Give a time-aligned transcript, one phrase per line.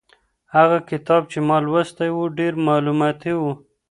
[0.55, 3.41] هغه کتاب چې ما لوستلی و ډېر مالوماتي و.